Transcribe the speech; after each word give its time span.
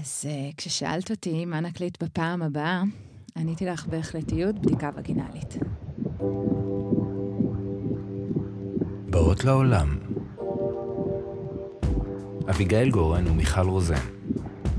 אז 0.00 0.24
uh, 0.24 0.54
כששאלת 0.56 1.10
אותי 1.10 1.44
מה 1.44 1.60
נקליט 1.60 2.02
בפעם 2.02 2.42
הבאה, 2.42 2.82
עניתי 3.36 3.66
לך 3.66 3.86
בהחלטיות 3.86 4.58
בדיקה 4.58 4.90
וגינלית. 4.96 5.56
באות 9.10 9.44
לעולם. 9.44 9.98
אביגיל 12.50 12.90
גורן 12.90 13.26
ומיכל 13.26 13.68
רוזן, 13.68 14.04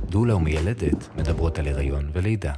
דולה 0.10 0.36
ומיילדת, 0.36 1.10
מדברות 1.18 1.60
על 1.60 1.68
הריון 1.68 2.10
ולידה. 2.14 2.54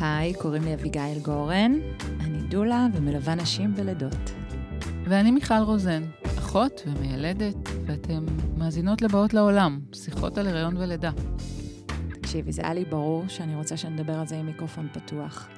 היי, 0.00 0.34
קוראים 0.34 0.62
לי 0.62 0.74
אביגיל 0.74 1.18
גורן, 1.22 1.72
דולה 2.48 2.86
ומלווה 2.92 3.34
נשים 3.34 3.74
בלידות. 3.74 4.30
ואני 5.04 5.30
מיכל 5.30 5.54
רוזן, 5.54 6.02
אחות 6.38 6.82
ומיילדת, 6.86 7.56
ואתם 7.86 8.26
מאזינות 8.56 9.02
לבאות 9.02 9.34
לעולם, 9.34 9.80
שיחות 9.94 10.38
על 10.38 10.46
הריון 10.46 10.76
ולידה. 10.76 11.10
תקשיבי, 12.08 12.52
זה 12.52 12.62
היה 12.62 12.74
לי 12.74 12.84
ברור 12.84 13.28
שאני 13.28 13.54
רוצה 13.54 13.76
שנדבר 13.76 14.12
על 14.12 14.26
זה 14.26 14.36
עם 14.36 14.46
מיקרופון 14.46 14.88
פתוח. 14.92 15.48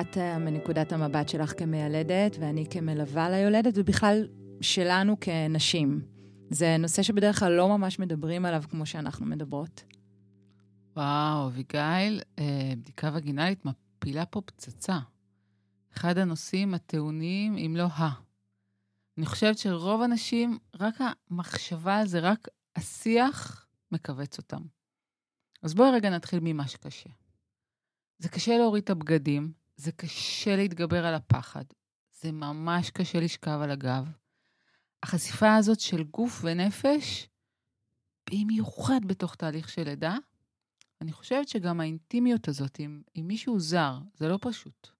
את 0.00 0.18
אה, 0.18 0.38
מנקודת 0.38 0.92
המבט 0.92 1.28
שלך 1.28 1.58
כמיילדת, 1.58 2.36
ואני 2.40 2.66
כמלווה 2.70 3.30
ליולדת, 3.30 3.72
ובכלל 3.76 4.26
שלנו 4.60 5.16
כנשים. 5.20 6.00
זה 6.50 6.76
נושא 6.78 7.02
שבדרך 7.02 7.38
כלל 7.38 7.52
לא 7.52 7.68
ממש 7.68 7.98
מדברים 7.98 8.44
עליו 8.44 8.62
כמו 8.70 8.86
שאנחנו 8.86 9.26
מדברות. 9.26 9.84
וואו, 10.96 11.46
אביגיל, 11.46 12.20
אה, 12.38 12.72
בדיקה 12.76 13.10
וגינלית 13.14 13.64
מפילה 13.64 14.26
פה 14.26 14.40
פצצה. 14.40 14.98
אחד 15.98 16.18
הנושאים 16.18 16.74
הטעונים, 16.74 17.56
אם 17.56 17.74
לא 17.76 17.86
ה. 17.86 18.08
אני 19.18 19.26
חושבת 19.26 19.58
שרוב 19.58 20.02
האנשים, 20.02 20.58
רק 20.74 20.94
המחשבה 21.30 21.96
על 21.96 22.06
זה, 22.06 22.20
רק 22.20 22.48
השיח, 22.76 23.66
מכווץ 23.92 24.38
אותם. 24.38 24.62
אז 25.62 25.74
בואי 25.74 25.90
רגע 25.90 26.10
נתחיל 26.10 26.40
ממה 26.42 26.68
שקשה. 26.68 27.10
זה 28.18 28.28
קשה 28.28 28.58
להוריד 28.58 28.82
את 28.82 28.90
הבגדים, 28.90 29.52
זה 29.76 29.92
קשה 29.92 30.56
להתגבר 30.56 31.06
על 31.06 31.14
הפחד, 31.14 31.64
זה 32.20 32.32
ממש 32.32 32.90
קשה 32.90 33.20
לשכב 33.20 33.58
על 33.62 33.70
הגב. 33.70 34.12
החשיפה 35.02 35.54
הזאת 35.54 35.80
של 35.80 36.02
גוף 36.02 36.40
ונפש, 36.44 37.28
במיוחד 38.30 39.00
בתוך 39.06 39.34
תהליך 39.34 39.68
של 39.68 39.84
לידה, 39.84 40.16
אני 41.00 41.12
חושבת 41.12 41.48
שגם 41.48 41.80
האינטימיות 41.80 42.48
הזאת 42.48 42.78
עם, 42.78 43.02
עם 43.14 43.28
מישהו 43.28 43.60
זר, 43.60 43.98
זה 44.14 44.28
לא 44.28 44.38
פשוט. 44.40 44.97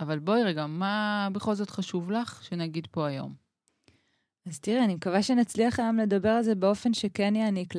אבל 0.00 0.18
בואי 0.18 0.42
רגע, 0.42 0.66
מה 0.66 1.28
בכל 1.32 1.54
זאת 1.54 1.70
חשוב 1.70 2.10
לך 2.10 2.44
שנגיד 2.44 2.86
פה 2.90 3.06
היום? 3.06 3.46
אז 4.46 4.58
תראי, 4.60 4.84
אני 4.84 4.94
מקווה 4.94 5.22
שנצליח 5.22 5.80
היום 5.80 5.96
לדבר 5.96 6.28
על 6.28 6.42
זה 6.42 6.54
באופן 6.54 6.94
שכן 6.94 7.36
יעניק 7.36 7.74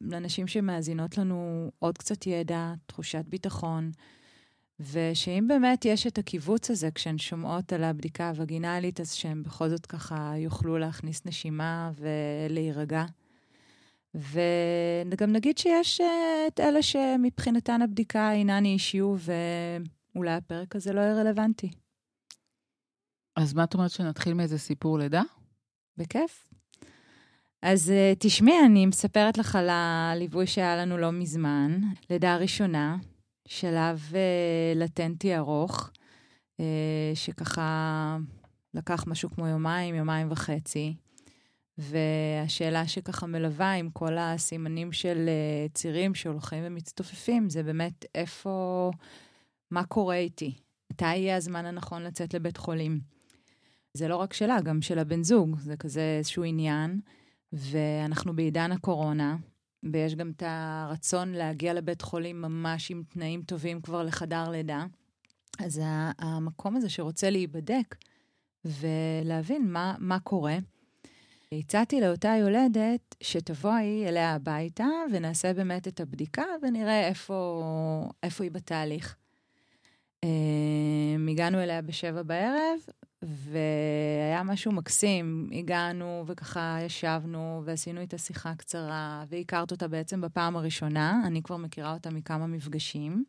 לנשים 0.00 0.46
שמאזינות 0.46 1.18
לנו 1.18 1.70
עוד 1.78 1.98
קצת 1.98 2.26
ידע, 2.26 2.72
תחושת 2.86 3.24
ביטחון, 3.28 3.90
ושאם 4.80 5.44
באמת 5.48 5.84
יש 5.84 6.06
את 6.06 6.18
הקיבוץ 6.18 6.70
הזה 6.70 6.90
כשהן 6.90 7.18
שומעות 7.18 7.72
על 7.72 7.84
הבדיקה 7.84 8.28
הווגינלית, 8.28 9.00
אז 9.00 9.12
שהן 9.12 9.42
בכל 9.42 9.68
זאת 9.68 9.86
ככה 9.86 10.32
יוכלו 10.36 10.78
להכניס 10.78 11.26
נשימה 11.26 11.90
ולהירגע. 11.94 13.04
וגם 14.14 15.32
נגיד 15.32 15.58
שיש 15.58 16.00
אה, 16.00 16.46
את 16.46 16.60
אלה 16.60 16.82
שמבחינתן 16.82 17.82
הבדיקה 17.82 18.32
אינן 18.32 18.64
אישיו, 18.64 19.16
ואולי 20.14 20.32
הפרק 20.32 20.76
הזה 20.76 20.92
לא 20.92 21.00
יהיה 21.00 21.14
רלוונטי. 21.14 21.70
אז 23.36 23.54
מה 23.54 23.64
את 23.64 23.74
אומרת 23.74 23.90
שנתחיל 23.90 24.34
מאיזה 24.34 24.58
סיפור 24.58 24.98
לידה? 24.98 25.22
בכיף. 25.96 26.48
אז 27.62 27.88
uh, 27.88 28.16
תשמעי, 28.18 28.66
אני 28.66 28.86
מספרת 28.86 29.38
לך 29.38 29.56
על 29.56 29.68
הליווי 29.70 30.46
שהיה 30.46 30.76
לנו 30.76 30.98
לא 30.98 31.12
מזמן, 31.12 31.80
לידה 32.10 32.36
ראשונה, 32.36 32.96
שלב 33.48 34.00
uh, 34.10 34.78
לטנטי 34.78 35.36
ארוך, 35.36 35.90
uh, 36.60 36.62
שככה 37.14 38.16
לקח 38.74 39.04
משהו 39.06 39.30
כמו 39.30 39.46
יומיים, 39.46 39.94
יומיים 39.94 40.30
וחצי. 40.30 40.96
והשאלה 41.78 42.88
שככה 42.88 43.26
מלווה 43.26 43.72
עם 43.72 43.90
כל 43.90 44.18
הסימנים 44.18 44.92
של 44.92 45.28
uh, 45.28 45.72
צירים 45.74 46.14
שהולכים 46.14 46.64
ומצטופפים, 46.66 47.50
זה 47.50 47.62
באמת 47.62 48.04
איפה, 48.14 48.90
מה 49.72 49.84
קורה 49.84 50.16
איתי? 50.16 50.54
מתי 50.92 51.16
יהיה 51.16 51.36
הזמן 51.36 51.66
הנכון 51.66 52.02
לצאת 52.02 52.34
לבית 52.34 52.56
חולים? 52.56 53.00
זה 53.94 54.08
לא 54.08 54.16
רק 54.16 54.32
שלה, 54.32 54.60
גם 54.60 54.82
של 54.82 54.98
הבן 54.98 55.22
זוג, 55.22 55.56
זה 55.58 55.76
כזה 55.76 56.16
איזשהו 56.18 56.44
עניין. 56.44 57.00
ואנחנו 57.52 58.36
בעידן 58.36 58.72
הקורונה, 58.72 59.36
ויש 59.92 60.14
גם 60.14 60.32
את 60.36 60.42
הרצון 60.46 61.32
להגיע 61.32 61.74
לבית 61.74 62.02
חולים 62.02 62.42
ממש 62.42 62.90
עם 62.90 63.02
תנאים 63.08 63.42
טובים 63.42 63.80
כבר 63.80 64.02
לחדר 64.02 64.50
לידה. 64.50 64.84
אז 65.58 65.80
המקום 66.18 66.76
הזה 66.76 66.88
שרוצה 66.88 67.30
להיבדק 67.30 67.96
ולהבין 68.64 69.72
מה, 69.72 69.94
מה 69.98 70.20
קורה, 70.20 70.58
הצעתי 71.52 72.00
לאותה 72.00 72.34
יולדת 72.40 73.16
שתבואי 73.20 74.08
אליה 74.08 74.34
הביתה 74.34 74.86
ונעשה 75.12 75.54
באמת 75.54 75.88
את 75.88 76.00
הבדיקה 76.00 76.44
ונראה 76.62 77.08
איפה, 77.08 78.10
איפה 78.22 78.44
היא 78.44 78.50
בתהליך. 78.50 79.16
Um, 80.24 81.30
הגענו 81.30 81.62
אליה 81.62 81.82
בשבע 81.82 82.22
בערב, 82.22 82.78
והיה 83.22 84.42
משהו 84.42 84.72
מקסים. 84.72 85.50
הגענו 85.52 86.24
וככה 86.26 86.78
ישבנו 86.86 87.62
ועשינו 87.64 88.00
איתה 88.00 88.18
שיחה 88.18 88.54
קצרה, 88.54 89.24
והכרת 89.28 89.70
אותה 89.70 89.88
בעצם 89.88 90.20
בפעם 90.20 90.56
הראשונה, 90.56 91.22
אני 91.26 91.42
כבר 91.42 91.56
מכירה 91.56 91.92
אותה 91.92 92.10
מכמה 92.10 92.46
מפגשים. 92.46 93.24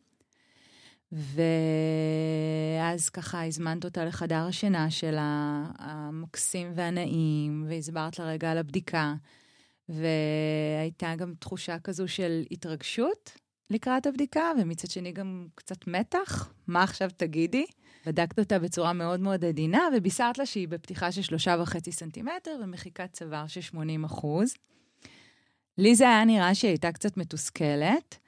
ואז 1.12 3.08
ככה 3.08 3.46
הזמנת 3.46 3.84
אותה 3.84 4.04
לחדר 4.04 4.46
השינה 4.48 4.90
שלה, 4.90 5.64
המקסים 5.78 6.72
והנעים, 6.74 7.64
והסברת 7.68 8.18
לה 8.18 8.24
רגע 8.24 8.50
על 8.50 8.58
הבדיקה. 8.58 9.14
והייתה 9.88 11.14
גם 11.16 11.34
תחושה 11.38 11.78
כזו 11.78 12.08
של 12.08 12.42
התרגשות 12.50 13.38
לקראת 13.70 14.06
הבדיקה, 14.06 14.50
ומצד 14.60 14.90
שני 14.90 15.12
גם 15.12 15.46
קצת 15.54 15.86
מתח, 15.86 16.52
מה 16.66 16.82
עכשיו 16.82 17.10
תגידי? 17.16 17.64
בדקת 18.06 18.38
אותה 18.38 18.58
בצורה 18.58 18.92
מאוד 18.92 19.20
מאוד 19.20 19.44
עדינה, 19.44 19.88
ובישרת 19.96 20.38
לה 20.38 20.46
שהיא 20.46 20.68
בפתיחה 20.68 21.12
של 21.12 21.22
שלושה 21.22 21.56
וחצי 21.60 21.92
סנטימטר 21.92 22.58
ומחיקת 22.62 23.12
צוואר 23.12 23.46
של 23.46 23.60
80 23.60 24.04
אחוז. 24.04 24.54
לי 25.78 25.94
זה 25.94 26.04
היה 26.04 26.24
נראה 26.24 26.54
שהיא 26.54 26.68
הייתה 26.68 26.92
קצת 26.92 27.16
מתוסכלת. 27.16 28.18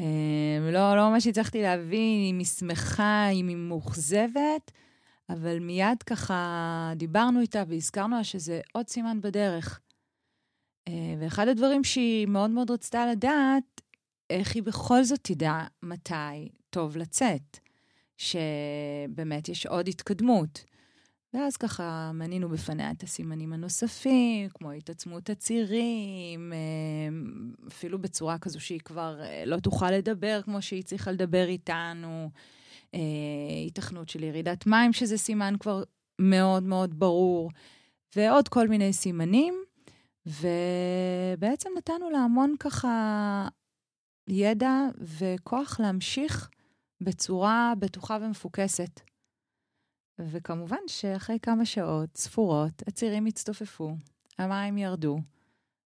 אה, 0.00 0.72
לא, 0.72 0.96
לא 0.96 1.10
ממש 1.10 1.26
הצלחתי 1.26 1.62
להבין 1.62 2.30
אם 2.30 2.38
היא 2.38 2.46
שמחה, 2.46 3.28
אם 3.28 3.48
היא 3.48 3.56
מאוכזבת, 3.56 4.72
אבל 5.28 5.58
מיד 5.58 6.02
ככה 6.02 6.92
דיברנו 6.96 7.40
איתה 7.40 7.62
והזכרנו 7.68 8.16
לה 8.16 8.24
שזה 8.24 8.60
עוד 8.72 8.88
סימן 8.88 9.20
בדרך. 9.20 9.80
אה, 10.88 11.14
ואחד 11.20 11.48
הדברים 11.48 11.84
שהיא 11.84 12.26
מאוד 12.26 12.50
מאוד 12.50 12.70
רצתה 12.70 13.06
לדעת, 13.06 13.71
איך 14.40 14.54
היא 14.54 14.62
בכל 14.62 15.04
זאת 15.04 15.20
תדע 15.22 15.60
מתי 15.82 16.48
טוב 16.70 16.96
לצאת. 16.96 17.58
שבאמת 18.22 19.48
יש 19.48 19.66
עוד 19.66 19.88
התקדמות. 19.88 20.64
ואז 21.34 21.56
ככה 21.56 22.10
מנינו 22.14 22.48
בפניה 22.48 22.90
את 22.90 23.02
הסימנים 23.02 23.52
הנוספים, 23.52 24.48
כמו 24.48 24.70
התעצמות 24.70 25.30
הצירים, 25.30 26.52
אמ, 26.52 27.52
אפילו 27.68 27.98
בצורה 27.98 28.38
כזו 28.38 28.60
שהיא 28.60 28.80
כבר 28.80 29.20
אה, 29.20 29.44
לא 29.46 29.56
תוכל 29.56 29.90
לדבר 29.90 30.40
כמו 30.44 30.62
שהיא 30.62 30.82
צריכה 30.82 31.12
לדבר 31.12 31.48
איתנו, 31.48 32.30
אה, 32.94 33.00
של 34.06 34.22
ירידת 34.22 34.66
מים, 34.66 34.92
שזה 34.92 35.18
סימן 35.18 35.54
כבר 35.60 35.82
מאוד 36.18 36.62
מאוד 36.62 36.98
ברור, 36.98 37.50
ועוד 38.16 38.48
כל 38.48 38.68
מיני 38.68 38.92
סימנים. 38.92 39.54
ובעצם 40.26 41.70
נתנו 41.78 42.10
לה 42.10 42.18
המון 42.18 42.54
ככה 42.60 43.48
ידע 44.28 44.72
וכוח 45.00 45.80
להמשיך 45.80 46.50
בצורה 47.00 47.72
בטוחה 47.78 48.18
ומפוקסת. 48.20 49.00
וכמובן 50.18 50.78
שאחרי 50.86 51.38
כמה 51.42 51.66
שעות 51.66 52.16
ספורות, 52.16 52.82
הצירים 52.86 53.26
הצטופפו, 53.26 53.96
המים 54.38 54.78
ירדו, 54.78 55.18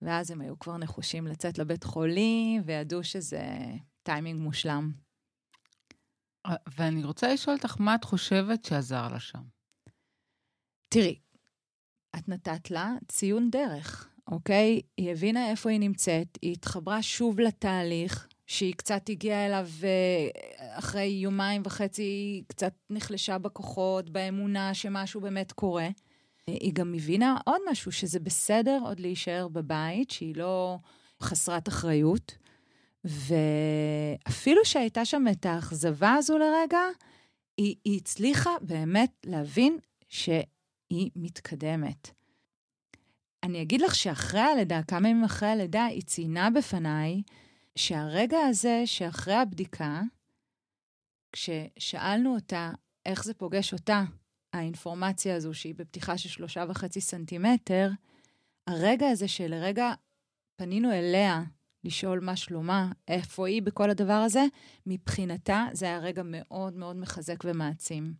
ואז 0.02 0.30
הם 0.30 0.40
היו 0.40 0.58
כבר 0.58 0.76
נחושים 0.76 1.26
לצאת 1.26 1.58
לבית 1.58 1.84
חולים, 1.84 2.62
וידעו 2.64 3.04
שזה 3.04 3.44
טיימינג 4.02 4.40
מושלם. 4.40 4.92
ואני 6.76 7.04
רוצה 7.04 7.32
לשאול 7.32 7.56
אותך, 7.56 7.76
מה 7.78 7.94
את 7.94 8.04
חושבת 8.04 8.64
שעזר 8.64 9.08
לה 9.08 9.20
שם? 9.20 9.42
תראי, 10.88 11.18
את 12.18 12.28
נתת 12.28 12.70
לה 12.70 12.94
ציון 13.08 13.50
דרך, 13.50 14.11
אוקיי? 14.30 14.80
היא 14.96 15.10
הבינה 15.10 15.50
איפה 15.50 15.70
היא 15.70 15.80
נמצאת, 15.80 16.38
היא 16.42 16.52
התחברה 16.52 17.02
שוב 17.02 17.40
לתהליך, 17.40 18.28
שהיא 18.46 18.74
קצת 18.74 19.08
הגיעה 19.08 19.46
אליו 19.46 19.68
אה, 19.84 20.28
אחרי 20.78 21.04
יומיים 21.04 21.62
וחצי, 21.64 22.02
היא 22.02 22.42
קצת 22.46 22.72
נחלשה 22.90 23.38
בכוחות, 23.38 24.10
באמונה 24.10 24.74
שמשהו 24.74 25.20
באמת 25.20 25.52
קורה. 25.52 25.88
היא 26.46 26.72
גם 26.72 26.94
הבינה 26.94 27.36
עוד 27.44 27.60
משהו, 27.70 27.92
שזה 27.92 28.20
בסדר 28.20 28.78
עוד 28.84 29.00
להישאר 29.00 29.48
בבית, 29.48 30.10
שהיא 30.10 30.36
לא 30.36 30.78
חסרת 31.22 31.68
אחריות. 31.68 32.34
ואפילו 33.04 34.64
שהייתה 34.64 35.04
שם 35.04 35.24
את 35.32 35.46
האכזבה 35.46 36.12
הזו 36.12 36.38
לרגע, 36.38 36.80
היא, 37.56 37.76
היא 37.84 37.96
הצליחה 37.96 38.50
באמת 38.60 39.10
להבין 39.26 39.78
שהיא 40.08 41.10
מתקדמת. 41.16 42.10
אני 43.42 43.62
אגיד 43.62 43.80
לך 43.80 43.94
שאחרי 43.94 44.40
הלידה, 44.40 44.80
כמה 44.82 45.08
ימים 45.08 45.24
אחרי 45.24 45.48
הלידה, 45.48 45.84
היא 45.84 46.02
ציינה 46.02 46.50
בפניי 46.50 47.22
שהרגע 47.76 48.38
הזה 48.38 48.82
שאחרי 48.86 49.34
הבדיקה, 49.34 50.00
כששאלנו 51.32 52.34
אותה 52.34 52.70
איך 53.06 53.24
זה 53.24 53.34
פוגש 53.34 53.72
אותה, 53.72 54.04
האינפורמציה 54.52 55.36
הזו 55.36 55.54
שהיא 55.54 55.74
בפתיחה 55.74 56.18
של 56.18 56.28
שלושה 56.28 56.64
וחצי 56.68 57.00
סנטימטר, 57.00 57.90
הרגע 58.66 59.08
הזה 59.08 59.28
שלרגע 59.28 59.92
פנינו 60.56 60.92
אליה 60.92 61.42
לשאול 61.84 62.20
מה 62.20 62.36
שלומה, 62.36 62.92
איפה 63.08 63.48
היא 63.48 63.62
בכל 63.62 63.90
הדבר 63.90 64.12
הזה, 64.12 64.44
מבחינתה 64.86 65.66
זה 65.72 65.86
היה 65.86 65.98
רגע 65.98 66.22
מאוד 66.24 66.76
מאוד 66.76 66.96
מחזק 66.96 67.44
ומעצים, 67.44 68.14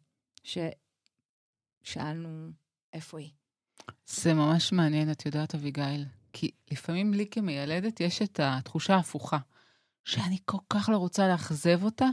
ששאלנו 1.84 2.48
איפה 2.92 3.18
היא. 3.18 3.41
זה 4.06 4.34
ממש 4.34 4.72
מעניין, 4.72 5.10
את 5.10 5.26
יודעת, 5.26 5.54
אביגיל. 5.54 6.04
כי 6.32 6.50
לפעמים 6.70 7.14
לי 7.14 7.26
כמיילדת 7.26 8.00
יש 8.00 8.22
את 8.22 8.40
התחושה 8.42 8.94
ההפוכה, 8.94 9.38
שאני 10.04 10.38
כל 10.44 10.58
כך 10.70 10.88
לא 10.88 10.96
רוצה 10.96 11.28
לאכזב 11.28 11.84
אותה, 11.84 12.06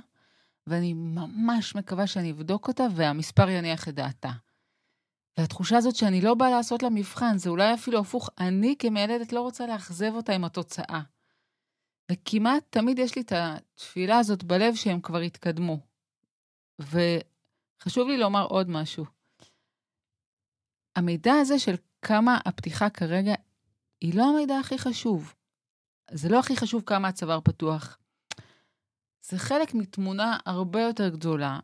ואני 0.68 0.94
ממש 0.94 1.76
מקווה 1.76 2.08
שאני 2.08 2.32
אבדוק 2.32 2.68
אותה 2.68 2.84
והמספר 2.96 3.50
יניח 3.50 3.88
את 3.88 3.96
דעתה. 3.96 4.32
והתחושה 5.38 5.78
הזאת 5.78 5.96
שאני 5.96 6.22
לא 6.22 6.34
באה 6.34 6.50
לעשות 6.50 6.84
לה 6.84 6.90
מבחן, 6.90 7.38
זה 7.38 7.50
אולי 7.50 7.74
אפילו 7.74 8.00
הפוך, 8.00 8.30
אני 8.40 8.76
כמיילדת 8.80 9.34
לא 9.34 9.42
רוצה 9.42 9.68
לאכזב 9.68 10.12
אותה 10.16 10.34
עם 10.34 10.44
התוצאה. 10.44 11.02
וכמעט 12.12 12.64
תמיד 12.70 13.00
יש 13.00 13.16
לי 13.16 13.22
את 13.22 13.34
התפילה 13.36 14.18
הזאת 14.18 14.44
בלב 14.44 14.76
שהם 14.76 15.02
כבר 15.02 15.20
התקדמו. 15.20 15.80
וחשוב 16.80 18.08
לי 18.08 18.18
לומר 18.18 18.46
עוד 18.46 18.70
משהו. 18.70 19.06
המידע 21.00 21.34
הזה 21.34 21.60
של 21.60 21.76
כמה 22.02 22.40
הפתיחה 22.46 22.90
כרגע 22.90 23.34
היא 24.02 24.18
לא 24.18 24.30
המידע 24.30 24.60
הכי 24.60 24.78
חשוב. 24.78 25.34
זה 26.12 26.30
לא 26.30 26.40
הכי 26.40 26.56
חשוב 26.56 26.84
כמה 26.86 27.08
הצוואר 27.08 27.40
פתוח. 27.44 27.98
זה 29.30 29.38
חלק 29.38 29.74
מתמונה 29.74 30.38
הרבה 30.46 30.82
יותר 30.82 31.10
גדולה, 31.10 31.60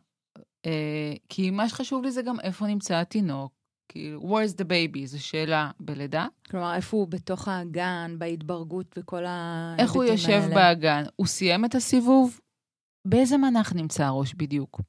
אה, 0.66 1.14
כי 1.28 1.50
מה 1.50 1.68
שחשוב 1.68 2.04
לי 2.04 2.12
זה 2.12 2.22
גם 2.22 2.40
איפה 2.40 2.66
נמצא 2.66 2.94
התינוק. 2.94 3.52
כאילו, 3.88 4.20
where's 4.20 4.52
the 4.60 4.64
baby? 4.64 5.06
זו 5.06 5.24
שאלה 5.24 5.70
בלידה. 5.80 6.26
כלומר, 6.50 6.74
איפה 6.74 6.96
הוא 6.96 7.08
בתוך 7.08 7.48
האגן, 7.48 8.14
בהתברגות 8.18 8.98
וכל 8.98 9.24
ההיבטים 9.24 9.72
האלה? 9.72 9.82
איך 9.82 9.92
הוא 9.92 10.04
יושב 10.04 10.42
באגן? 10.54 11.02
הוא 11.16 11.26
סיים 11.26 11.64
את 11.64 11.74
הסיבוב? 11.74 12.40
באיזה 13.04 13.36
מנח 13.36 13.72
נמצא 13.72 14.04
הראש 14.04 14.34
בדיוק? 14.34 14.80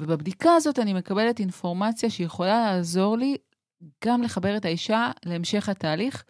ובבדיקה 0.00 0.54
הזאת 0.54 0.78
אני 0.78 0.92
מקבלת 0.92 1.40
אינפורמציה 1.40 2.10
שיכולה 2.10 2.72
לעזור 2.72 3.16
לי 3.18 3.36
גם 4.04 4.22
לחבר 4.22 4.56
את 4.56 4.64
האישה 4.64 5.10
להמשך 5.24 5.68
התהליך 5.68 6.24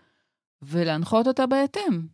ולהנחות 0.63 1.27
אותה 1.27 1.47
בהתאם. 1.47 2.07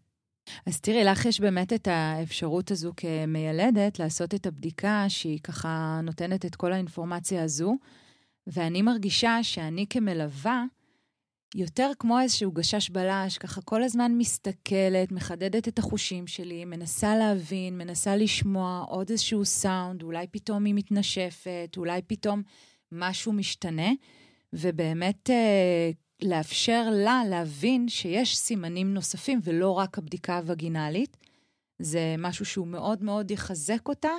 אז 0.66 0.80
תראי, 0.80 1.04
לך 1.04 1.24
יש 1.24 1.40
באמת 1.40 1.72
את 1.72 1.88
האפשרות 1.88 2.70
הזו 2.70 2.92
כמיילדת 2.96 3.98
לעשות 3.98 4.34
את 4.34 4.46
הבדיקה 4.46 5.04
שהיא 5.08 5.40
ככה 5.40 6.00
נותנת 6.02 6.46
את 6.46 6.56
כל 6.56 6.72
האינפורמציה 6.72 7.44
הזו, 7.44 7.76
ואני 8.46 8.82
מרגישה 8.82 9.42
שאני 9.42 9.86
כמלווה, 9.90 10.64
יותר 11.54 11.90
כמו 11.98 12.20
איזשהו 12.20 12.52
גשש 12.52 12.90
בלש, 12.90 13.38
ככה 13.38 13.62
כל 13.62 13.82
הזמן 13.82 14.12
מסתכלת, 14.18 15.12
מחדדת 15.12 15.68
את 15.68 15.78
החושים 15.78 16.26
שלי, 16.26 16.64
מנסה 16.64 17.16
להבין, 17.16 17.78
מנסה 17.78 18.16
לשמוע 18.16 18.84
עוד 18.88 19.10
איזשהו 19.10 19.44
סאונד, 19.44 20.02
אולי 20.02 20.26
פתאום 20.26 20.64
היא 20.64 20.74
מתנשפת, 20.74 21.74
אולי 21.76 22.02
פתאום 22.02 22.42
משהו 22.92 23.32
משתנה, 23.32 23.90
ובאמת 24.52 25.30
אה, 25.30 25.90
לאפשר 26.22 26.88
לה 26.92 27.22
להבין 27.30 27.88
שיש 27.88 28.36
סימנים 28.36 28.94
נוספים 28.94 29.40
ולא 29.42 29.70
רק 29.70 29.98
הבדיקה 29.98 30.36
הווגינלית. 30.36 31.16
זה 31.78 32.14
משהו 32.18 32.44
שהוא 32.44 32.66
מאוד 32.66 33.02
מאוד 33.02 33.30
יחזק 33.30 33.88
אותה, 33.88 34.12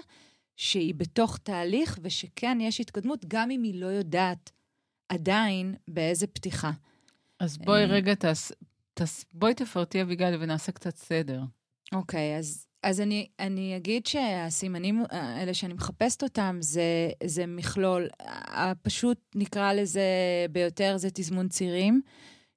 שהיא 0.55 0.95
בתוך 0.95 1.37
תהליך 1.37 1.99
ושכן 2.01 2.57
יש 2.61 2.81
התקדמות, 2.81 3.25
גם 3.27 3.51
אם 3.51 3.63
היא 3.63 3.81
לא 3.81 3.85
יודעת 3.85 4.51
עדיין 5.09 5.75
באיזה 5.87 6.27
פתיחה. 6.27 6.71
אז 7.39 7.57
בואי 7.57 7.81
אה, 7.81 7.85
רגע, 7.85 8.13
תס, 8.15 8.51
תס, 8.93 9.25
בואי 9.33 9.53
תפרטי 9.53 10.01
אביגל 10.01 10.37
ונעשה 10.39 10.71
קצת 10.71 10.95
סדר. 10.95 11.41
אוקיי, 11.93 12.37
אז, 12.37 12.67
אז 12.83 13.01
אני, 13.01 13.27
אני 13.39 13.77
אגיד 13.77 14.05
שהסימנים 14.05 15.03
האלה 15.09 15.53
שאני 15.53 15.73
מחפשת 15.73 16.23
אותם 16.23 16.57
זה, 16.59 17.09
זה 17.23 17.45
מכלול, 17.45 18.07
פשוט 18.81 19.17
נקרא 19.35 19.73
לזה 19.73 20.01
ביותר, 20.51 20.97
זה 20.97 21.09
תזמון 21.13 21.49
צירים, 21.49 22.01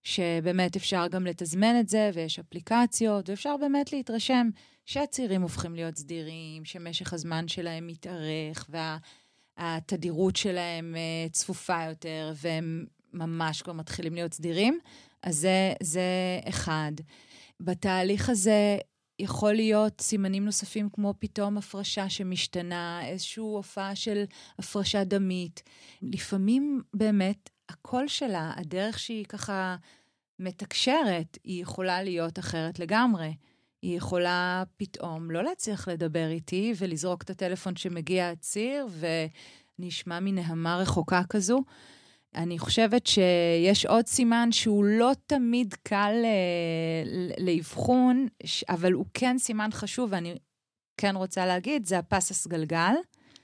שבאמת 0.02 0.76
אפשר 0.76 1.06
גם 1.06 1.26
לתזמן 1.26 1.80
את 1.80 1.88
זה, 1.88 2.10
ויש 2.14 2.38
אפליקציות, 2.38 3.28
ואפשר 3.28 3.56
באמת 3.60 3.92
להתרשם 3.92 4.48
שהצירים 4.84 5.42
הופכים 5.42 5.74
להיות 5.74 5.96
סדירים, 5.96 6.64
שמשך 6.64 7.12
הזמן 7.12 7.48
שלהם 7.48 7.86
מתארך, 7.86 8.70
והתדירות 9.58 10.36
שלהם 10.36 10.94
אה, 10.96 11.28
צפופה 11.30 11.84
יותר, 11.88 12.32
והם 12.36 12.84
ממש 13.12 13.62
כבר 13.62 13.72
מתחילים 13.72 14.14
להיות 14.14 14.34
סדירים. 14.34 14.78
אז 15.22 15.36
זה, 15.36 15.72
זה 15.82 16.40
אחד. 16.48 16.92
בתהליך 17.60 18.28
הזה 18.28 18.78
יכול 19.18 19.52
להיות 19.52 20.00
סימנים 20.00 20.44
נוספים 20.44 20.88
כמו 20.92 21.14
פתאום 21.18 21.58
הפרשה 21.58 22.08
שמשתנה, 22.08 23.06
איזושהי 23.06 23.40
הופעה 23.40 23.96
של 23.96 24.24
הפרשה 24.58 25.04
דמית. 25.04 25.62
לפעמים 26.02 26.82
באמת 26.94 27.50
הקול 27.68 28.08
שלה, 28.08 28.52
הדרך 28.56 28.98
שהיא 28.98 29.24
ככה 29.24 29.76
מתקשרת, 30.38 31.38
היא 31.44 31.62
יכולה 31.62 32.02
להיות 32.02 32.38
אחרת 32.38 32.78
לגמרי. 32.78 33.34
היא 33.82 33.96
יכולה 33.96 34.62
פתאום 34.76 35.30
לא 35.30 35.44
להצליח 35.44 35.88
לדבר 35.88 36.28
איתי 36.28 36.72
ולזרוק 36.78 37.22
את 37.22 37.30
הטלפון 37.30 37.76
שמגיע 37.76 38.30
הציר 38.30 38.86
ונשמע 39.78 40.20
מנהמה 40.20 40.76
רחוקה 40.76 41.22
כזו. 41.30 41.60
אני 42.36 42.58
חושבת 42.58 43.06
שיש 43.06 43.86
עוד 43.86 44.06
סימן 44.06 44.52
שהוא 44.52 44.84
לא 44.84 45.12
תמיד 45.26 45.74
קל 45.82 46.14
אה, 46.24 47.32
לאבחון, 47.38 48.26
אבל 48.68 48.92
הוא 48.92 49.06
כן 49.14 49.38
סימן 49.38 49.68
חשוב, 49.72 50.08
ואני 50.12 50.34
כן 50.96 51.16
רוצה 51.16 51.46
להגיד, 51.46 51.86
זה 51.86 51.98
הפס 51.98 52.30
הסגלגל. 52.30 52.94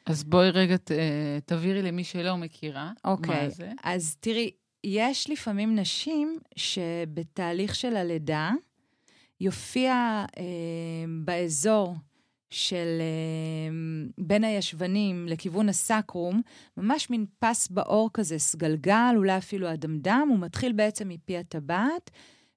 אז 0.06 0.24
בואי 0.24 0.50
רגע 0.50 0.76
ת, 0.76 0.90
אה, 0.92 1.38
תבהירי 1.46 1.82
למי 1.82 2.04
שלא 2.04 2.36
מכירה 2.36 2.92
אוקיי, 3.04 3.42
מה 3.44 3.48
זה. 3.50 3.70
אז 3.82 4.16
תראי, 4.20 4.50
יש 4.84 5.30
לפעמים 5.30 5.76
נשים 5.78 6.38
שבתהליך 6.56 7.74
של 7.74 7.96
הלידה 7.96 8.50
יופיע 9.40 10.24
אה, 10.38 10.44
באזור 11.24 11.94
של 12.52 13.00
אה, 13.00 13.74
בין 14.18 14.44
הישבנים 14.44 15.28
לכיוון 15.28 15.68
הסקרום, 15.68 16.42
ממש 16.76 17.10
מין 17.10 17.26
פס 17.38 17.68
בעור 17.68 18.10
כזה, 18.14 18.38
סגלגל, 18.38 19.14
אולי 19.16 19.38
אפילו 19.38 19.72
אדמדם, 19.72 20.26
הוא 20.30 20.38
מתחיל 20.38 20.72
בעצם 20.72 21.08
מפי 21.08 21.38
הטבעת, 21.38 22.10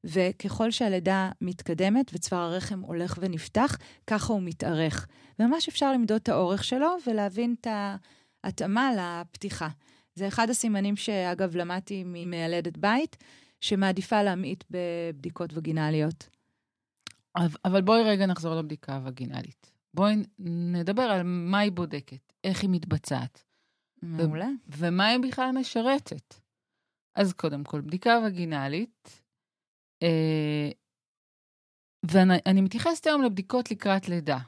וככל 0.04 0.72
שהלידה 0.72 1.32
מתקדמת 1.42 2.12
וצוואר 2.14 2.42
הרחם 2.42 2.80
הולך 2.80 3.18
ונפתח, 3.22 3.78
ככה 4.08 4.34
הוא 4.34 4.42
מתארך. 4.44 5.08
וממש 5.40 5.70
אפשר 5.70 5.94
למדוד 5.94 6.22
את 6.22 6.30
האורך 6.30 6.64
שלו 6.64 6.88
ולהבין 7.08 7.56
את 7.62 7.68
ההתאמה 8.44 8.92
לפתיחה. 8.98 9.68
זה 10.16 10.28
אחד 10.28 10.50
הסימנים 10.50 10.96
שאגב 10.96 11.56
למדתי 11.56 12.04
ממיילדת 12.06 12.78
בית, 12.78 13.18
שמעדיפה 13.62 14.24
להמעיט 14.24 14.64
בבדיקות 14.72 15.50
וגינליות. 15.54 16.30
אבל 17.66 17.82
בואי 17.82 18.04
רגע 18.04 18.26
נחזור 18.26 18.56
לבדיקה 18.56 18.96
הווגינלית. 18.96 19.75
בואי 19.96 20.16
נדבר 20.40 21.02
על 21.02 21.22
מה 21.24 21.60
היא 21.60 21.72
בודקת, 21.72 22.34
איך 22.44 22.62
היא 22.62 22.70
מתבצעת. 22.70 23.44
מעולה. 24.02 24.48
ומה 24.68 25.08
היא 25.08 25.20
בכלל 25.20 25.52
משרתת. 25.52 26.36
אז 27.16 27.34
קודם 27.34 27.64
כל, 27.64 27.82
בדיקה 27.82 28.20
וגינלית, 28.28 29.22
אה, 30.04 30.70
ואני 32.12 32.62
מתייחסת 32.62 33.08
היום 33.08 33.22
לבדיקות 33.22 33.72
לקראת 33.72 34.10
לידה. 34.10 34.40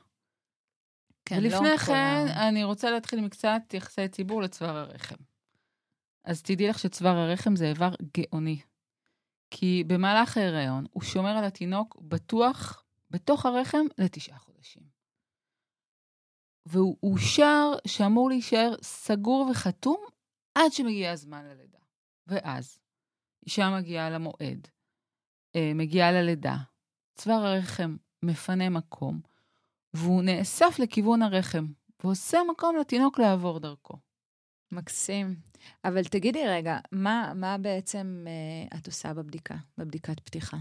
כן, 1.25 1.35
לא 1.35 1.47
ולפני 1.47 1.69
לא 1.69 1.77
כן, 1.77 1.85
כל... 1.85 2.31
אני 2.31 2.63
רוצה 2.63 2.91
להתחיל 2.91 3.21
מקצת 3.21 3.61
יחסי 3.73 4.07
ציבור 4.07 4.41
לצוואר 4.41 4.77
הרחם. 4.77 5.15
אז 6.23 6.41
תדעי 6.41 6.67
לך 6.67 6.79
שצוואר 6.79 7.17
הרחם 7.17 7.55
זה 7.55 7.65
איבר 7.69 7.91
גאוני. 8.17 8.59
כי 9.49 9.83
במהלך 9.87 10.37
ההיריון 10.37 10.85
הוא 10.91 11.03
שומר 11.03 11.37
על 11.37 11.43
התינוק 11.43 11.97
בטוח 12.01 12.83
בתוך 13.11 13.45
הרחם 13.45 13.85
לתשעה 13.97 14.39
חודשים. 14.39 14.56
והוא 16.67 16.97
אושר 17.03 17.71
שאמור 17.87 18.29
להישאר 18.29 18.75
סגור 18.81 19.49
וחתום 19.51 19.97
עד 20.55 20.71
שמגיע 20.71 21.11
הזמן 21.11 21.45
ללידה. 21.45 21.77
ואז, 22.27 22.79
אישה 23.45 23.69
מגיעה 23.77 24.09
למועד, 24.09 24.67
אה, 25.55 25.71
מגיעה 25.75 26.11
ללידה, 26.11 26.57
צוואר 27.15 27.45
הרחם 27.45 27.95
מפנה 28.23 28.69
מקום, 28.69 29.19
והוא 29.93 30.23
נאסף 30.23 30.79
לכיוון 30.79 31.21
הרחם, 31.21 31.65
ועושה 32.03 32.39
מקום 32.51 32.75
לתינוק 32.77 33.19
לעבור 33.19 33.59
דרכו. 33.59 33.97
מקסים. 34.71 35.35
אבל 35.85 36.03
תגידי 36.03 36.47
רגע, 36.47 36.79
מה, 36.91 37.31
מה 37.35 37.57
בעצם 37.57 38.25
uh, 38.25 38.77
את 38.77 38.87
עושה 38.87 39.13
בבדיקה, 39.13 39.55
בבדיקת 39.77 40.19
פתיחה? 40.19 40.57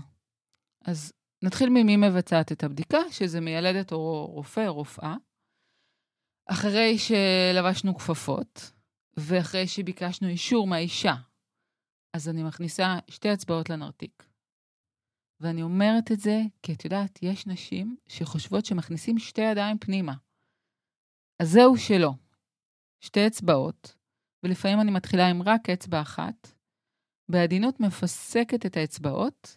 אז 0.84 1.12
נתחיל 1.42 1.68
ממי 1.68 1.96
מבצעת 1.96 2.52
את 2.52 2.64
הבדיקה, 2.64 2.98
שזה 3.10 3.40
מיילדת 3.40 3.92
או 3.92 4.26
רופא 4.26 4.66
רופאה. 4.66 5.14
אחרי 6.47 6.99
שלבשנו 6.99 7.95
כפפות, 7.95 8.73
ואחרי 9.17 9.67
שביקשנו 9.67 10.29
אישור 10.29 10.67
מהאישה, 10.67 11.15
אז 12.17 12.29
אני 12.29 12.43
מכניסה 12.43 12.99
שתי 13.09 13.33
אצבעות 13.33 13.71
לנרתיק. 13.71 14.29
ואני 15.41 15.62
אומרת 15.62 16.12
את 16.12 16.21
זה 16.21 16.41
כי 16.62 16.73
את 16.73 16.85
יודעת, 16.85 17.19
יש 17.23 17.47
נשים 17.47 17.97
שחושבות 18.09 18.67
שמכניסים 18.67 19.19
שתי 19.19 19.41
ידיים 19.41 19.79
פנימה. 19.79 20.15
אז 21.43 21.50
זהו 21.50 21.76
שלא. 21.76 22.12
שתי 23.00 23.26
אצבעות, 23.26 23.95
ולפעמים 24.43 24.81
אני 24.81 24.91
מתחילה 24.91 25.29
עם 25.31 25.43
רק 25.43 25.71
אצבע 25.71 26.00
אחת, 26.00 26.49
בעדינות 27.29 27.81
מפסקת 27.81 28.67
את 28.67 28.76
האצבעות 28.76 29.57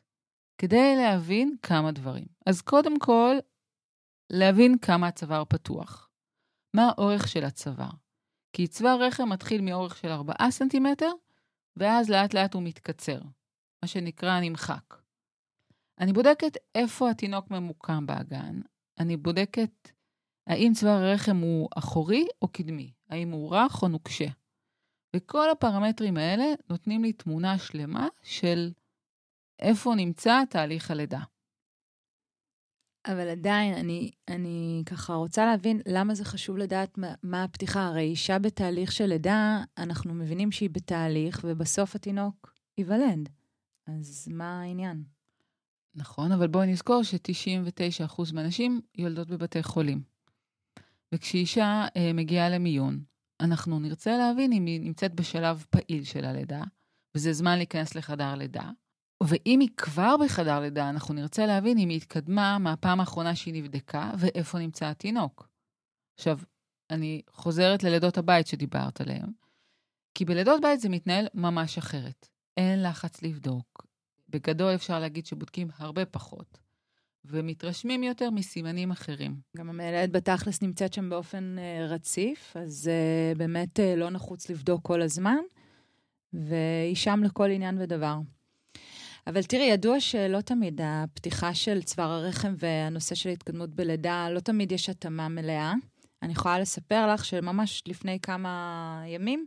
כדי 0.57 0.95
להבין 0.95 1.55
כמה 1.61 1.91
דברים. 1.91 2.27
אז 2.45 2.61
קודם 2.61 2.99
כל, 2.99 3.35
להבין 4.29 4.77
כמה 4.77 5.07
הצוואר 5.07 5.45
פתוח. 5.45 6.08
מה 6.73 6.89
האורך 6.89 7.27
של 7.27 7.43
הצוואר? 7.43 7.89
כי 8.53 8.67
צוואר 8.67 9.03
רחם 9.03 9.29
מתחיל 9.29 9.61
מאורך 9.61 9.97
של 9.97 10.07
4 10.07 10.33
סנטימטר, 10.49 11.11
ואז 11.77 12.09
לאט 12.09 12.33
לאט 12.33 12.53
הוא 12.53 12.63
מתקצר, 12.63 13.19
מה 13.83 13.87
שנקרא 13.87 14.39
נמחק. 14.39 14.95
אני 15.99 16.13
בודקת 16.13 16.57
איפה 16.75 17.09
התינוק 17.09 17.51
ממוקם 17.51 18.05
באגן, 18.05 18.61
אני 18.99 19.17
בודקת 19.17 19.91
האם 20.47 20.71
צוואר 20.75 21.03
הרחם 21.03 21.37
הוא 21.37 21.69
אחורי 21.77 22.27
או 22.41 22.47
קדמי, 22.47 22.93
האם 23.09 23.31
הוא 23.31 23.55
רך 23.55 23.83
או 23.83 23.87
נוקשה. 23.87 24.27
וכל 25.15 25.49
הפרמטרים 25.49 26.17
האלה 26.17 26.45
נותנים 26.69 27.03
לי 27.03 27.13
תמונה 27.13 27.57
שלמה 27.57 28.07
של 28.23 28.71
איפה 29.59 29.93
נמצא 29.95 30.43
תהליך 30.49 30.91
הלידה. 30.91 31.19
אבל 33.05 33.29
עדיין, 33.29 33.73
אני, 33.73 34.11
אני 34.27 34.83
ככה 34.85 35.13
רוצה 35.13 35.45
להבין 35.45 35.81
למה 35.85 36.15
זה 36.15 36.25
חשוב 36.25 36.57
לדעת 36.57 36.97
מה, 36.97 37.13
מה 37.23 37.43
הפתיחה. 37.43 37.87
הרי 37.87 38.01
אישה 38.01 38.39
בתהליך 38.39 38.91
של 38.91 39.05
לידה, 39.05 39.63
אנחנו 39.77 40.13
מבינים 40.13 40.51
שהיא 40.51 40.69
בתהליך, 40.69 41.41
ובסוף 41.43 41.95
התינוק 41.95 42.53
ייוולד. 42.77 43.29
אז 43.87 44.27
מה 44.31 44.61
העניין? 44.61 45.03
נכון, 45.95 46.31
אבל 46.31 46.47
בואי 46.47 46.67
נזכור 46.67 47.03
ש-99% 47.03 48.33
מהנשים 48.33 48.81
יולדות 48.95 49.27
בבתי 49.27 49.63
חולים. 49.63 50.01
וכשאישה 51.13 51.85
אה, 51.97 52.13
מגיעה 52.13 52.49
למיון, 52.49 53.03
אנחנו 53.39 53.79
נרצה 53.79 54.17
להבין 54.17 54.51
אם 54.53 54.65
היא 54.65 54.81
נמצאת 54.81 55.13
בשלב 55.13 55.65
פעיל 55.69 56.03
של 56.03 56.25
הלידה, 56.25 56.63
וזה 57.15 57.33
זמן 57.33 57.57
להיכנס 57.57 57.95
לחדר 57.95 58.35
לידה, 58.35 58.71
ואם 59.23 59.59
היא 59.59 59.69
כבר 59.77 60.15
בחדר 60.23 60.59
לידה, 60.59 60.89
אנחנו 60.89 61.13
נרצה 61.13 61.45
להבין 61.45 61.77
אם 61.77 61.89
היא 61.89 61.97
התקדמה 61.97 62.57
מהפעם 62.57 62.99
האחרונה 62.99 63.35
שהיא 63.35 63.53
נבדקה, 63.53 64.11
ואיפה 64.17 64.59
נמצא 64.59 64.85
התינוק. 64.85 65.49
עכשיו, 66.15 66.39
אני 66.89 67.21
חוזרת 67.29 67.83
ללידות 67.83 68.17
הבית 68.17 68.47
שדיברת 68.47 69.01
עליהן, 69.01 69.29
כי 70.15 70.25
בלידות 70.25 70.61
בית 70.61 70.79
זה 70.79 70.89
מתנהל 70.89 71.27
ממש 71.33 71.77
אחרת. 71.77 72.27
אין 72.57 72.83
לחץ 72.83 73.21
לבדוק. 73.21 73.87
בגדול 74.29 74.75
אפשר 74.75 74.99
להגיד 74.99 75.25
שבודקים 75.25 75.69
הרבה 75.77 76.05
פחות, 76.05 76.59
ומתרשמים 77.25 78.03
יותר 78.03 78.29
מסימנים 78.29 78.91
אחרים. 78.91 79.35
גם 79.57 79.69
המילדת 79.69 80.09
בתכלס 80.09 80.61
נמצאת 80.61 80.93
שם 80.93 81.09
באופן 81.09 81.55
uh, 81.57 81.91
רציף, 81.91 82.57
אז 82.57 82.89
uh, 82.89 83.37
באמת 83.37 83.79
uh, 83.79 83.97
לא 83.97 84.09
נחוץ 84.09 84.49
לבדוק 84.49 84.85
כל 84.85 85.01
הזמן, 85.01 85.37
והיא 86.33 86.95
שם 86.95 87.21
לכל 87.23 87.49
עניין 87.49 87.77
ודבר. 87.81 88.17
אבל 89.29 89.43
תראי, 89.43 89.63
ידוע 89.63 89.99
שלא 89.99 90.41
תמיד 90.41 90.81
הפתיחה 90.83 91.53
של 91.53 91.81
צוואר 91.83 92.11
הרחם 92.11 92.53
והנושא 92.57 93.15
של 93.15 93.29
התקדמות 93.29 93.69
בלידה, 93.69 94.29
לא 94.29 94.39
תמיד 94.39 94.71
יש 94.71 94.89
התאמה 94.89 95.29
מלאה. 95.29 95.73
אני 96.23 96.31
יכולה 96.31 96.59
לספר 96.59 97.13
לך 97.13 97.25
שממש 97.25 97.83
לפני 97.87 98.19
כמה 98.19 99.03
ימים 99.07 99.45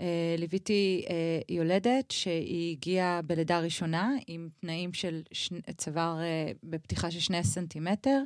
אה, 0.00 0.34
ליוויתי 0.38 1.04
אה, 1.10 1.40
יולדת 1.48 2.10
שהיא 2.10 2.72
הגיעה 2.72 3.22
בלידה 3.22 3.60
ראשונה 3.60 4.12
עם 4.26 4.48
תנאים 4.60 4.92
של 4.92 5.22
שני, 5.32 5.60
צוואר 5.76 6.20
אה, 6.20 6.52
בפתיחה 6.62 7.10
של 7.10 7.20
שני 7.20 7.44
סנטימטר, 7.44 8.22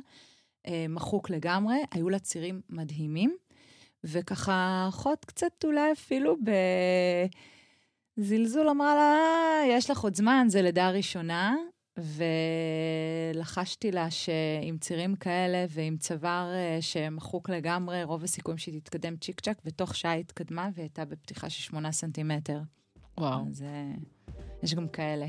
אה, 0.67 0.85
מחוק 0.89 1.29
לגמרי, 1.29 1.77
היו 1.91 2.09
לה 2.09 2.19
צירים 2.19 2.61
מדהימים, 2.69 3.35
וככה 4.03 4.85
אחות 4.89 5.25
קצת 5.25 5.63
אולי 5.63 5.91
אפילו 5.91 6.35
ב... 6.43 6.51
זלזול 8.17 8.69
אמרה 8.69 8.95
לה, 8.95 9.17
יש 9.69 9.89
לך 9.89 9.99
עוד 9.99 10.15
זמן, 10.15 10.45
זה 10.49 10.61
לידה 10.61 10.89
ראשונה, 10.89 11.55
ולחשתי 13.33 13.91
לה 13.91 14.11
שעם 14.11 14.77
צירים 14.79 15.15
כאלה 15.15 15.65
ועם 15.69 15.97
צוואר 15.97 16.53
אה, 16.53 16.77
שמחוק 16.81 17.49
לגמרי, 17.49 18.03
רוב 18.03 18.23
הסיכויים 18.23 18.57
שהיא 18.57 18.81
תתקדם 18.81 19.17
צ'יק 19.17 19.39
צ'אק, 19.39 19.57
ותוך 19.65 19.95
שעה 19.95 20.11
היא 20.11 20.19
התקדמה 20.19 20.69
והיא 20.73 20.83
הייתה 20.83 21.05
בפתיחה 21.05 21.49
של 21.49 21.61
שמונה 21.61 21.91
סנטימטר. 21.91 22.59
וואו. 23.17 23.45
אז 23.49 23.61
אה, 23.61 23.91
יש 24.63 24.75
גם 24.75 24.87
כאלה. 24.87 25.27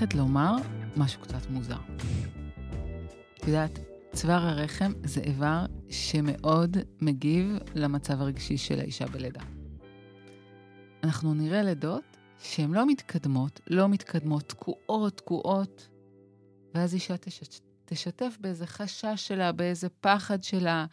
הולכת 0.00 0.14
לומר 0.14 0.56
משהו 0.96 1.20
קצת 1.20 1.50
מוזר. 1.50 1.78
את 3.36 3.46
יודעת, 3.46 3.78
צוואר 4.12 4.46
הרחם 4.46 4.92
זה 5.04 5.20
איבר 5.20 5.66
שמאוד 5.90 6.76
מגיב 7.00 7.58
למצב 7.74 8.20
הרגשי 8.20 8.58
של 8.58 8.80
האישה 8.80 9.06
בלידה. 9.06 9.40
אנחנו 11.04 11.34
נראה 11.34 11.62
לידות 11.62 12.16
שהן 12.38 12.74
לא 12.74 12.86
מתקדמות, 12.86 13.60
לא 13.66 13.88
מתקדמות, 13.88 14.42
תקועות, 14.42 15.16
תקועות, 15.16 15.88
ואז 16.74 16.94
אישה 16.94 17.16
תש... 17.16 17.40
תשתף 17.84 18.36
באיזה 18.40 18.66
חשש 18.66 19.28
שלה, 19.28 19.52
באיזה 19.52 19.88
פחד 19.88 20.42
שלה, 20.42 20.86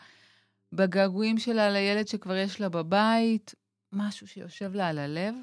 בגעגועים 0.73 1.37
שלה 1.37 1.69
לילד 1.69 2.07
שכבר 2.07 2.35
יש 2.35 2.61
לה 2.61 2.69
בבית, 2.69 3.55
משהו 3.91 4.27
שיושב 4.27 4.73
לה 4.73 4.87
על 4.87 4.99
הלב, 4.99 5.35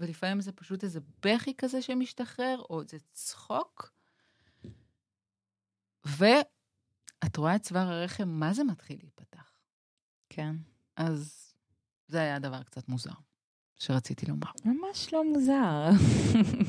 ולפעמים 0.00 0.40
זה 0.40 0.52
פשוט 0.52 0.84
איזה 0.84 1.00
בכי 1.22 1.54
כזה 1.58 1.82
שמשתחרר, 1.82 2.62
או 2.70 2.80
איזה 2.80 2.98
צחוק. 3.12 3.92
ואת 6.04 7.36
רואה 7.36 7.56
את 7.56 7.62
צוואר 7.62 7.88
הרחם, 7.88 8.28
מה 8.28 8.52
זה 8.52 8.64
מתחיל 8.64 8.98
להיפתח? 9.02 9.52
כן. 10.28 10.56
אז 10.96 11.52
זה 12.08 12.20
היה 12.20 12.38
דבר 12.38 12.62
קצת 12.62 12.88
מוזר 12.88 13.10
שרציתי 13.76 14.26
לומר. 14.26 14.50
ממש 14.64 15.12
לא 15.12 15.32
מוזר. 15.32 15.90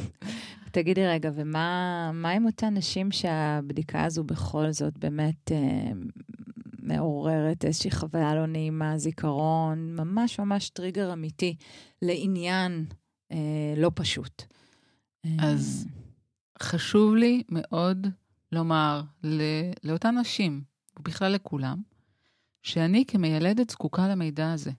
תגידי 0.74 1.08
רגע, 1.08 1.30
ומה 1.34 2.32
עם 2.36 2.46
אותן 2.46 2.78
נשים 2.78 3.12
שהבדיקה 3.12 4.04
הזו 4.04 4.24
בכל 4.24 4.72
זאת 4.72 4.98
באמת 4.98 5.52
אה, 5.52 5.92
מעוררת 6.80 7.66
איזושהי 7.66 7.92
חוויה 7.92 8.36
לא 8.36 8.46
נעימה, 8.46 8.98
זיכרון, 8.98 9.96
ממש 9.96 10.40
ממש 10.40 10.70
טריגר 10.70 11.14
אמיתי 11.14 11.56
לעניין 12.02 12.86
לא 13.78 13.92
פשוט. 13.96 14.44
אז 15.40 15.88
אה, 15.88 16.02
חשוב 16.64 17.16
לי 17.16 17.44
מאוד 17.50 18.08
לומר 18.52 19.02
לאותן 19.84 20.18
נשים, 20.18 20.64
ובכלל 21.00 21.32
לכולם, 21.32 21.82
שאני 22.62 23.06
כמיילדת 23.08 23.70
זקוקה 23.70 24.08
למידע 24.08 24.54
הזה. 24.54 24.72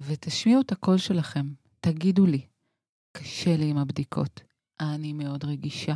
ותשמיעו 0.00 0.60
את 0.60 0.72
הקול 0.72 0.98
שלכם, 0.98 1.52
תגידו 1.80 2.26
לי, 2.26 2.46
קשה 3.12 3.56
לי 3.56 3.70
עם 3.70 3.78
הבדיקות, 3.78 4.40
אני 4.80 5.12
מאוד 5.12 5.44
רגישה, 5.44 5.94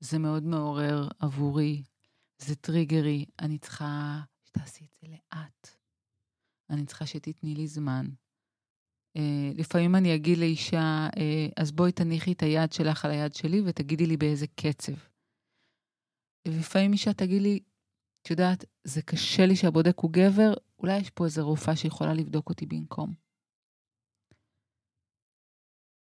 זה 0.00 0.18
מאוד 0.18 0.42
מעורר 0.42 1.08
עבורי, 1.18 1.82
זה 2.38 2.54
טריגרי, 2.56 3.24
אני 3.38 3.58
צריכה 3.58 4.20
שתעשי 4.44 4.84
את 4.84 4.96
זה 5.00 5.08
לאט. 5.08 5.68
אני 6.70 6.86
צריכה 6.86 7.06
שתתני 7.06 7.54
לי 7.54 7.66
זמן. 7.66 8.06
אה, 9.16 9.50
לפעמים 9.54 9.94
אני 9.94 10.14
אגיד 10.14 10.38
לאישה, 10.38 11.08
אה, 11.16 11.48
אז 11.56 11.72
בואי 11.72 11.92
תניחי 11.92 12.32
את 12.32 12.42
היד 12.42 12.72
שלך 12.72 13.04
על 13.04 13.10
היד 13.10 13.34
שלי 13.34 13.60
ותגידי 13.66 14.06
לי 14.06 14.16
באיזה 14.16 14.46
קצב. 14.46 14.92
ולפעמים 16.48 16.92
אישה 16.92 17.12
תגיד 17.12 17.42
לי, 17.42 17.60
את 18.22 18.30
יודעת, 18.30 18.64
זה 18.84 19.02
קשה 19.02 19.46
לי 19.46 19.56
שהבודק 19.56 19.98
הוא 19.98 20.10
גבר, 20.12 20.54
אולי 20.78 20.98
יש 20.98 21.10
פה 21.10 21.24
איזו 21.24 21.46
רופאה 21.46 21.76
שיכולה 21.76 22.14
לבדוק 22.14 22.48
אותי 22.48 22.66
במקום. 22.66 23.14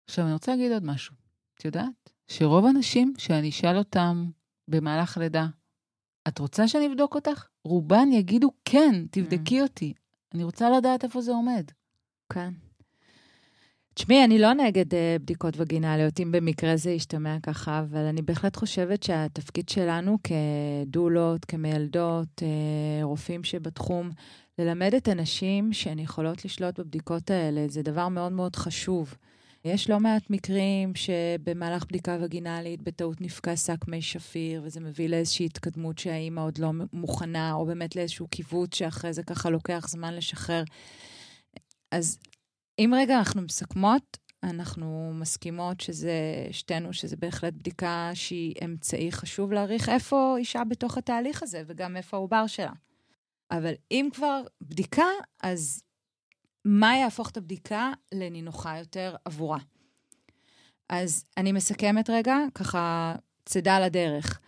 עכשיו, 0.10 0.26
אני 0.26 0.34
רוצה 0.34 0.52
להגיד 0.52 0.72
עוד 0.72 0.84
משהו. 0.84 1.16
את 1.56 1.66
יודעת 1.66 2.14
שרוב 2.28 2.66
האנשים 2.66 3.14
שאני 3.18 3.50
אשאל 3.50 3.78
אותם 3.78 4.32
במהלך 4.68 5.18
לידה, 5.18 5.48
את 6.28 6.40
רוצה 6.40 6.68
שאני 6.68 6.88
אבדוק 6.88 7.16
אותך? 7.16 7.48
רובן 7.64 8.12
יגידו, 8.12 8.52
כן, 8.66 9.08
תבדקי 9.12 9.60
mm. 9.60 9.64
אותי. 9.64 9.94
אני 10.34 10.44
רוצה 10.44 10.70
לדעת 10.70 11.04
איפה 11.04 11.22
זה 11.22 11.32
עומד. 11.32 11.72
כן. 12.34 12.54
תשמעי, 13.96 14.24
אני 14.24 14.40
לא 14.40 14.54
נגד 14.54 14.94
uh, 14.94 14.96
בדיקות 15.22 15.54
וגינליות, 15.58 16.20
אם 16.20 16.32
במקרה 16.32 16.78
זה 16.78 16.92
ישתמע 16.92 17.38
ככה, 17.44 17.80
אבל 17.80 18.00
אני 18.00 18.22
בהחלט 18.22 18.56
חושבת 18.56 19.04
שהתפקיד 19.04 19.70
שלנו 19.70 20.18
כדולות, 20.24 21.46
כמיילדות, 21.46 22.28
uh, 22.42 23.04
רופאים 23.04 23.44
שבתחום, 23.44 24.12
ללמד 24.60 24.94
את 24.94 25.08
הנשים 25.08 25.74
שהן 25.74 26.00
יכולות 26.00 26.46
לשלוט 26.46 26.80
בבדיקות 26.80 27.32
האלה, 27.32 27.66
זה 27.68 27.82
דבר 27.82 28.08
מאוד 28.08 28.32
מאוד 28.32 28.56
חשוב. 28.56 29.16
יש 29.66 29.90
לא 29.90 30.00
מעט 30.00 30.30
מקרים 30.30 30.96
שבמהלך 30.96 31.86
בדיקה 31.86 32.18
וגינלית 32.22 32.82
בטעות 32.82 33.22
נפקע 33.22 33.56
שק 33.56 33.88
מי 33.88 34.02
שפיר, 34.02 34.62
וזה 34.66 34.80
מביא 34.80 35.10
לאיזושהי 35.10 35.46
התקדמות 35.46 36.00
שהאימא 36.00 36.42
עוד 36.42 36.58
לא 36.58 36.72
מוכנה, 36.94 37.54
או 37.54 37.66
באמת 37.66 37.96
לאיזשהו 37.96 38.28
קיווץ 38.28 38.76
שאחרי 38.76 39.14
זה 39.14 39.24
ככה 39.24 39.50
לוקח 39.50 39.88
זמן 39.90 40.14
לשחרר. 40.14 40.64
אז 41.92 42.18
אם 42.80 42.94
רגע 42.98 43.18
אנחנו 43.18 43.42
מסכמות, 43.42 44.18
אנחנו 44.44 45.12
מסכימות 45.14 45.82
שזה, 45.82 46.48
שתינו, 46.52 46.94
שזה 46.94 47.16
בהחלט 47.16 47.54
בדיקה 47.54 48.12
שהיא 48.14 48.56
אמצעי 48.66 49.12
חשוב 49.12 49.52
להעריך 49.52 49.90
איפה 49.90 50.36
אישה 50.38 50.64
בתוך 50.64 50.98
התהליך 50.98 51.44
הזה, 51.44 51.64
וגם 51.68 51.98
איפה 51.98 52.18
העובר 52.18 52.48
שלה. 52.48 52.72
אבל 53.52 53.74
אם 53.92 54.10
כבר 54.14 54.42
בדיקה, 54.62 55.08
אז 55.44 55.82
מה 56.66 56.98
יהפוך 56.98 57.30
את 57.30 57.38
הבדיקה 57.38 57.92
לנינוחה 58.14 58.78
יותר 58.78 59.16
עבורה? 59.26 59.60
אז 60.90 61.26
אני 61.38 61.52
מסכמת 61.52 62.10
רגע, 62.10 62.38
ככה 62.56 63.16
צידה 63.46 63.80
לדרך. 63.80 64.40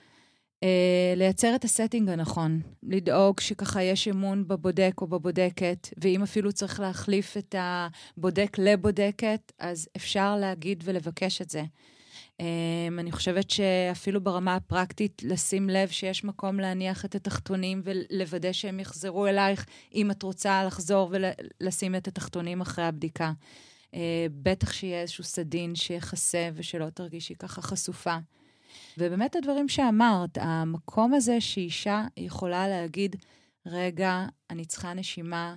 אה, 0.64 1.14
לייצר 1.16 1.56
את 1.56 1.64
הסטינג 1.64 2.10
הנכון, 2.10 2.62
לדאוג 2.84 3.40
שככה 3.40 3.84
יש 3.84 4.08
אמון 4.08 4.48
בבודק 4.48 4.94
או 5.02 5.08
בבודקת, 5.08 5.88
ואם 5.98 6.24
אפילו 6.24 6.54
צריך 6.54 6.80
להחליף 6.80 7.38
את 7.38 7.56
הבודק 7.58 8.58
לבודקת, 8.60 9.52
אז 9.60 9.90
אפשר 9.98 10.36
להגיד 10.36 10.84
ולבקש 10.86 11.42
את 11.42 11.50
זה. 11.50 11.64
אה, 12.42 12.88
אני 13.00 13.12
חושבת 13.12 13.50
שאפילו 13.50 14.22
ברמה 14.22 14.56
הפרקטית, 14.56 15.22
לשים 15.26 15.70
לב 15.70 15.90
שיש 15.90 16.24
מקום 16.24 16.60
להניח 16.60 17.06
את 17.06 17.16
התחתונים 17.16 17.82
ולוודא 17.84 18.52
שהם 18.52 18.80
יחזרו 18.80 19.28
אלייך, 19.28 19.66
אם 19.96 20.12
את 20.12 20.24
רוצה 20.24 20.64
לחזור 20.64 21.12
ולשים 21.62 21.96
את 21.96 22.08
התחתונים 22.08 22.62
אחרי 22.62 22.86
הבדיקה. 22.86 23.32
אה, 23.94 24.26
בטח 24.44 24.74
שיהיה 24.74 25.02
איזשהו 25.02 25.24
סדין 25.24 25.76
שיחסה 25.76 26.50
ושלא 26.54 26.90
תרגישי 26.90 27.36
ככה 27.36 27.62
חשופה. 27.62 28.18
ובאמת 28.98 29.36
הדברים 29.36 29.70
שאמרת, 29.70 30.38
המקום 30.42 31.14
הזה 31.14 31.42
שאישה 31.42 32.06
יכולה 32.18 32.68
להגיד, 32.68 33.16
רגע, 33.66 34.26
אני 34.50 34.66
צריכה 34.66 34.94
נשימה, 34.94 35.56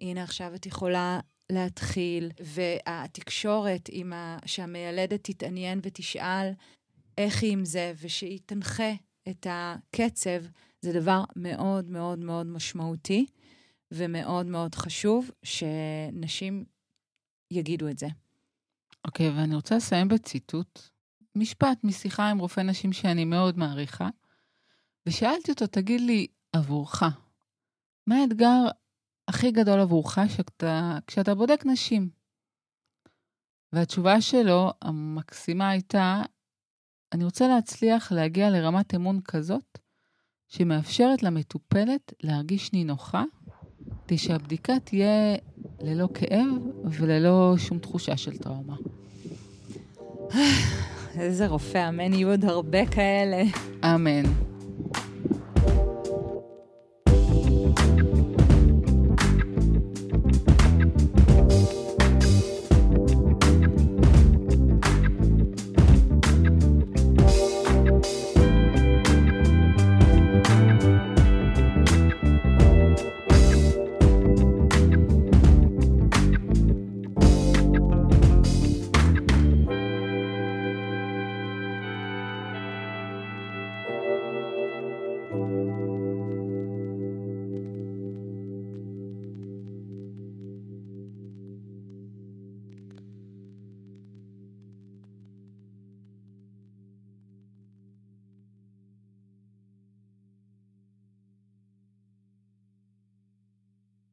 הנה 0.00 0.22
עכשיו 0.22 0.54
את 0.54 0.66
יכולה 0.66 1.20
להתחיל, 1.52 2.30
והתקשורת 2.40 3.88
עם 3.92 4.12
ה... 4.12 4.38
שהמיילדת 4.46 5.30
תתעניין 5.30 5.80
ותשאל 5.82 6.50
איך 7.18 7.42
היא 7.42 7.52
עם 7.52 7.64
זה, 7.64 7.92
ושהיא 8.00 8.40
תנחה 8.46 8.92
את 9.28 9.46
הקצב, 9.50 10.44
זה 10.80 10.92
דבר 10.92 11.24
מאוד 11.36 11.90
מאוד 11.90 12.18
מאוד 12.18 12.46
משמעותי 12.46 13.26
ומאוד 13.90 14.46
מאוד 14.46 14.74
חשוב 14.74 15.30
שנשים 15.42 16.64
יגידו 17.50 17.88
את 17.88 17.98
זה. 17.98 18.06
אוקיי, 19.04 19.28
okay, 19.28 19.32
ואני 19.32 19.54
רוצה 19.54 19.76
לסיים 19.76 20.08
בציטוט 20.08 20.95
משפט 21.36 21.84
משיחה 21.84 22.30
עם 22.30 22.38
רופא 22.38 22.60
נשים 22.60 22.92
שאני 22.92 23.24
מאוד 23.24 23.58
מעריכה, 23.58 24.08
ושאלתי 25.06 25.50
אותו, 25.50 25.66
תגיד 25.66 26.00
לי, 26.00 26.26
עבורך, 26.52 27.02
מה 28.06 28.16
האתגר 28.16 28.64
הכי 29.28 29.50
גדול 29.50 29.80
עבורך 29.80 30.18
שאתה, 30.28 30.98
כשאתה 31.06 31.34
בודק 31.34 31.62
נשים? 31.66 32.08
והתשובה 33.72 34.20
שלו, 34.20 34.70
המקסימה 34.82 35.70
הייתה, 35.70 36.22
אני 37.12 37.24
רוצה 37.24 37.48
להצליח 37.48 38.12
להגיע 38.12 38.50
לרמת 38.50 38.94
אמון 38.94 39.20
כזאת, 39.20 39.78
שמאפשרת 40.48 41.22
למטופלת 41.22 42.12
להרגיש 42.22 42.72
נינוחה, 42.72 43.24
כדי 44.06 44.18
שהבדיקה 44.18 44.80
תהיה 44.84 45.36
ללא 45.80 46.08
כאב 46.14 46.48
וללא 46.84 47.54
שום 47.58 47.78
תחושה 47.78 48.16
של 48.16 48.38
טראומה. 48.38 48.76
איזה 51.20 51.46
רופא, 51.46 51.88
אמן 51.88 52.12
יהיו 52.12 52.30
עוד 52.30 52.44
הרבה 52.44 52.86
כאלה. 52.86 53.42
אמן. 53.84 54.22